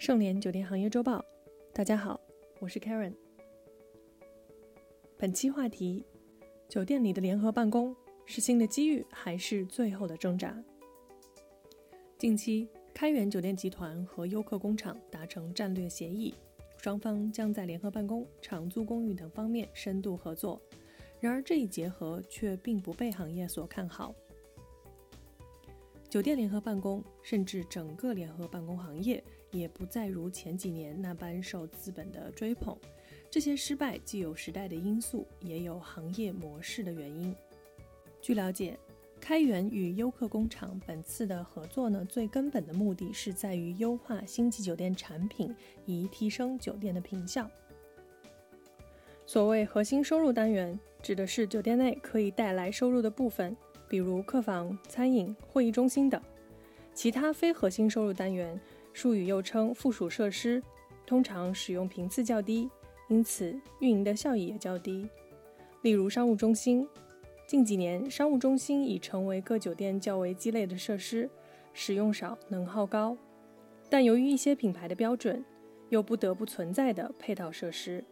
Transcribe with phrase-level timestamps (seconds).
[0.00, 1.22] 盛联酒店行业周报，
[1.74, 2.18] 大家好，
[2.58, 3.12] 我是 Karen。
[5.18, 6.02] 本期话题：
[6.70, 7.94] 酒店里的联合办公
[8.24, 10.56] 是新的机遇还是最后的挣扎？
[12.16, 16.34] 近期，开元酒店集团和优客工厂达成战略协议，
[16.78, 20.58] 双方将在联合办公、长租公寓等方面深度合作。
[21.20, 24.14] 然而，这一结合却并不被行业所看好。
[26.10, 29.22] 酒店联合办公，甚至整个联合办公行业，
[29.52, 32.76] 也不再如前几年那般受资本的追捧。
[33.30, 37.32] 这些失败既有时代的因素，也有行业模式的原因。
[38.20, 38.76] 据了解，
[39.20, 45.54] 开元与优客工厂本次的合作呢，最根本的目的是在于优化星级酒店产品，
[45.86, 47.48] 以提升酒店的品效。
[49.26, 53.56] 所谓核心收入单元，指的是酒店内可以带来收入的部分。
[53.90, 56.22] 比如客房、餐饮、会议中心等，
[56.94, 58.58] 其他非核心收入单元，
[58.92, 60.62] 术语又称附属设施，
[61.04, 62.70] 通常使用频次较低，
[63.08, 65.10] 因此运营的效益也较低。
[65.82, 66.86] 例如商务中心，
[67.48, 71.28] 近几年商务中心已成为各酒店较为鸡肋的设施，
[71.74, 73.16] 使用少，能耗高，
[73.88, 75.44] 但由于一些品牌的标准，
[75.88, 78.04] 又不得不存在的配套设施。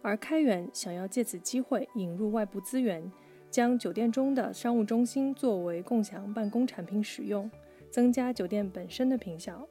[0.00, 3.12] 而开源想要借此机会引入外部资源。
[3.50, 7.50] 将酒店中的商务中心作为共享办公产品使用，
[7.90, 9.66] 增加酒店本身的品效。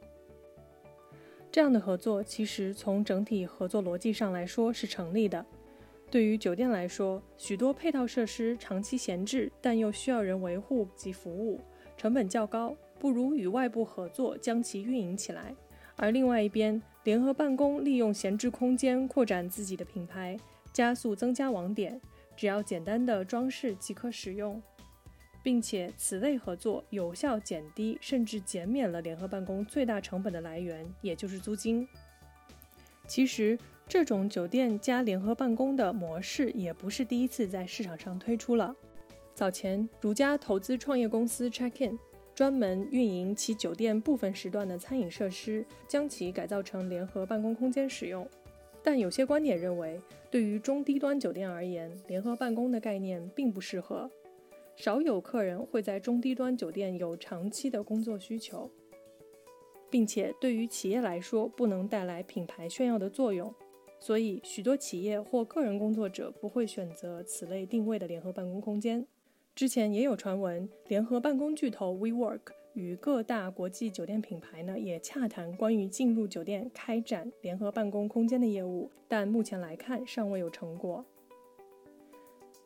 [1.52, 5.44] 这样的合作其实从整体合作逻辑上来说是成立的。
[6.12, 11.60] 对于酒店来说，许多配套设施长期闲置，但又需要人维护及服务，
[11.96, 15.56] 成本较高，不如与外部合作将其运营起来。
[15.96, 20.38] 而另外一边，联合办公利用闲置空间扩展自己的品牌，
[20.74, 22.00] 加速增加网点。
[22.40, 24.64] 只要简单的装饰即可使用，
[25.44, 31.86] 并且此类合作有效减低甚至减免了联合办公最大成本的来源，也就是租金。
[33.06, 33.60] 其实，
[33.90, 38.74] 这种酒店加联合办公的模式也不是第一次在市场上推出了。
[39.36, 42.00] 早前，如家投资创业公司 Check In
[42.34, 48.26] 专门运营其酒店部分时段的餐饮设施，将其改造成联合办公空间使用。
[48.84, 50.02] 但有些观点认为，
[50.32, 54.10] 对于中低端酒店而言，联合办公的概念并不适合。
[54.76, 58.72] 少有客人会在中低端酒店有长期的工作需求，
[59.90, 63.54] 并且对于企业来说，不能带来品牌炫耀的作用。
[64.00, 69.06] 所以，许多企业或个人工作者不会选择此类定位的联合办公空间。
[69.54, 72.40] 之前也有传闻，联合办公巨头 WeWork。
[72.74, 81.04] 与各大国际酒店品牌呢，也洽谈关于进入酒店开展联合办公空间的业务，但目前来看尚未有成果。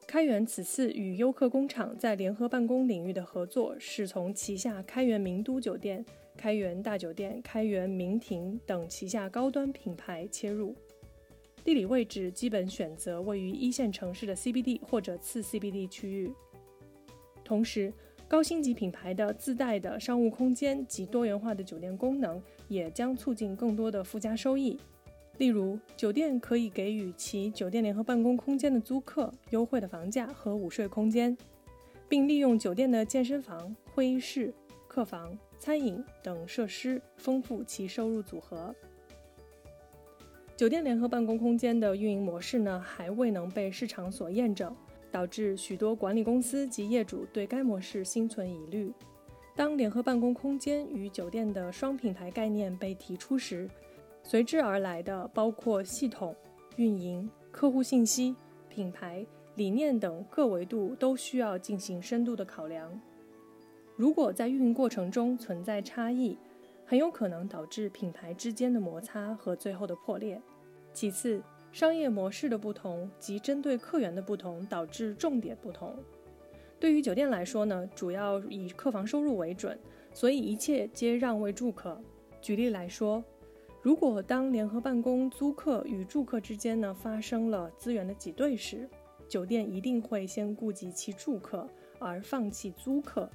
[0.06, 6.06] 开元此次与优客工厂在联合办公领域的合作，是从旗下开元名都酒店、
[6.38, 10.76] 开元大酒店、开元名庭等旗下高端品牌切入，
[11.64, 16.32] 地理位置基本选择位于一线城市的 CBD 或者次 CBD 区域，
[17.44, 17.92] 同时。
[18.34, 24.76] 高星级品牌的自带的商务空间及多元化的酒店功能，也将促进更多的附加收益。
[25.38, 31.38] 例如，酒店可以给予其酒店联合办公空间的租客优惠的房价和午睡空间，
[32.10, 34.52] 并利用酒店的健身房、会议室、
[34.88, 38.74] 客房、餐饮等设施丰富其收入组合。
[40.58, 44.76] 酒店联合办公空间的运营模式呢，还未能被市场所验证。
[45.14, 48.92] 导致许多管理公司及业主对该模式心存疑虑。
[49.56, 53.70] 当联合办公空间与酒店的双品牌概念被提出时，
[54.24, 56.36] 随之而来的包括系统、
[56.78, 58.36] 运营、客户信息、
[58.68, 59.24] 品牌
[59.54, 63.00] 理念等各维度都需要进行深度的考量。
[63.96, 66.36] 如果在运营过程中存在差异，
[66.84, 70.42] 很有可能导致品牌之间的摩擦和最后的破裂。
[70.92, 71.40] 其次，
[71.74, 75.98] 商业模式的不同及针对客源的不同，导致重点不同。
[76.80, 79.78] 对于酒店来说呢，主要以客房收入为准，
[80.14, 82.00] 所以一切皆让位住客。
[82.40, 83.24] 举例来说，
[83.82, 88.88] 如果当联合办公租客与住客之间呢发生了资源的挤兑时，
[89.28, 91.68] 酒店一定会先顾及其住客，
[91.98, 93.28] 而放弃租客，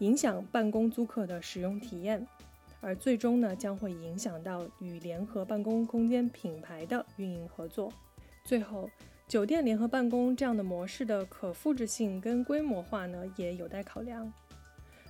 [0.00, 2.26] 影响办公租客的使用体验。
[2.80, 7.92] 而最终呢，将会影响到与联合办公空间品牌的运营合作。
[8.44, 8.88] 最后，
[9.26, 14.32] 酒店联合办公这样的模式的可复制性跟规模化呢，也有待考量。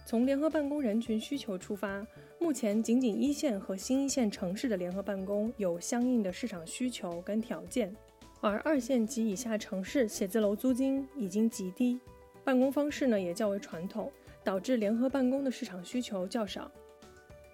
[0.06, 2.06] 从联合办公人群需求出发，
[2.40, 7.94] 目前仅仅一线和新一线城市的联合办公有相应的市场需求跟条件，
[8.40, 12.00] 而二线及以下城市写字楼租金已经极低，
[12.42, 14.10] 办公方式呢也较为传统，
[14.42, 16.70] 导致联合办公的市场需求较少。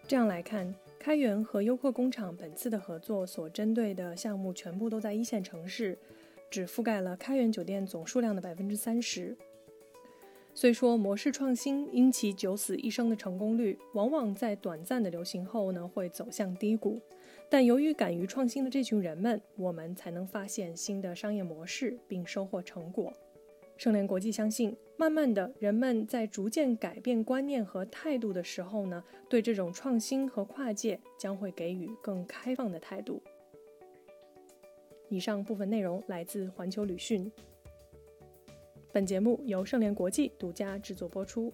[0.06, 5.99] 这样来看，开源和优客工厂本次的合作所针对的项目全部都在一线城市，
[6.51, 9.35] 只覆盖了开源酒店总数量的百分之三十。
[10.53, 17.01] 虽说模式创新因其九死一生的成功率，往往在短暂的流行后呢会走向低谷，
[17.49, 23.12] 但由于敢于创新的这群人们，我们才能发现新的商业模式并收获成果。
[23.76, 33.23] 圣联国际相信，慢慢的人们在逐渐改变观念和态度的时候呢，对这种创新和跨界将会给予更开放的态度。
[35.09, 37.31] 以上部分内容来自环球旅讯。
[38.93, 41.53] 本节目由圣联国际独家制作播出。